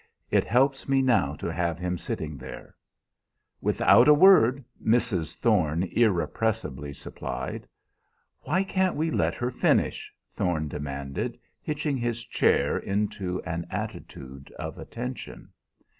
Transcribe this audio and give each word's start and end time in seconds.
It 0.31 0.45
helps 0.45 0.89
me 0.89 1.03
now 1.03 1.35
to 1.35 1.45
have 1.53 1.77
him 1.77 1.99
sitting 1.99 2.35
there" 2.35 2.73
"Without 3.61 4.07
a 4.07 4.15
word!" 4.15 4.65
Mrs. 4.83 5.35
Thorne 5.35 5.83
irrepressibly 5.83 6.91
supplied. 6.91 7.67
"Why 8.39 8.63
can't 8.63 8.95
we 8.95 9.11
let 9.11 9.35
her 9.35 9.51
finish?" 9.51 10.11
Thorne 10.35 10.67
demanded, 10.67 11.37
hitching 11.61 11.97
his 11.97 12.25
chair 12.25 12.79
into 12.79 13.43
an 13.43 13.67
attitude 13.69 14.49
of 14.53 14.79
attention. 14.79 15.51